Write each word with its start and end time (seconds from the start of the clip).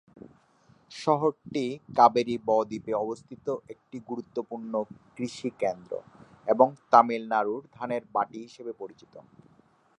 শহরটি 0.91 1.65
কাবেরী 1.97 2.35
বদ্বীপে 2.47 2.93
অবস্থিত 3.03 3.45
একটি 3.69 3.97
গুরুত্বপূর্ণ 4.09 4.73
কৃষি 5.15 5.49
কেন্দ্র 5.59 5.91
এবং 6.47 6.67
তামিলনাড়ুর 6.91 7.63
ধানের 7.73 8.03
বাটি 8.13 8.39
হিসাবে 8.45 8.71
পরিচিত। 8.73 9.13